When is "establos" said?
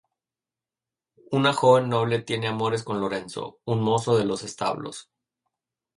4.41-5.11